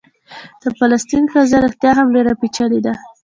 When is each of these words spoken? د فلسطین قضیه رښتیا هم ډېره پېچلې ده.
د 0.61 0.63
فلسطین 0.77 1.23
قضیه 1.33 1.59
رښتیا 1.65 1.91
هم 1.97 2.07
ډېره 2.15 2.33
پېچلې 2.41 2.79
ده. 2.85 2.93